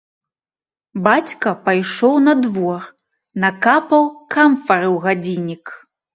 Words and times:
Бацька 1.07 1.49
пайшоў 1.67 2.13
на 2.29 2.33
двор, 2.47 2.81
накапаў 3.45 4.03
камфары 4.35 4.89
ў 4.91 4.97
гадзіннік. 5.07 5.65